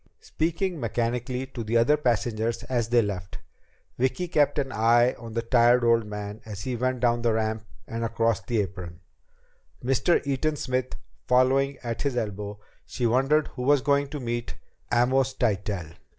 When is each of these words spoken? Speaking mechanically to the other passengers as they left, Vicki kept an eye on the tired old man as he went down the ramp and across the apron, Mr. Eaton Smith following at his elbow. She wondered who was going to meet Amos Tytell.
Speaking 0.19 0.79
mechanically 0.79 1.45
to 1.45 1.63
the 1.63 1.77
other 1.77 1.95
passengers 1.95 2.63
as 2.63 2.89
they 2.89 3.03
left, 3.03 3.37
Vicki 3.99 4.27
kept 4.27 4.57
an 4.57 4.71
eye 4.71 5.13
on 5.19 5.33
the 5.33 5.43
tired 5.43 5.83
old 5.83 6.07
man 6.07 6.41
as 6.43 6.63
he 6.63 6.75
went 6.75 7.01
down 7.01 7.21
the 7.21 7.33
ramp 7.33 7.63
and 7.87 8.03
across 8.03 8.41
the 8.41 8.61
apron, 8.61 9.01
Mr. 9.85 10.19
Eaton 10.25 10.55
Smith 10.55 10.95
following 11.27 11.77
at 11.83 12.01
his 12.01 12.17
elbow. 12.17 12.57
She 12.87 13.05
wondered 13.05 13.49
who 13.49 13.61
was 13.61 13.81
going 13.81 14.07
to 14.07 14.19
meet 14.19 14.55
Amos 14.91 15.35
Tytell. 15.35 15.91